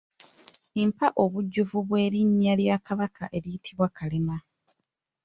[0.87, 4.37] Mpa obujjuvu bw’erinnya lya Kabaka eriyitibwa Kalema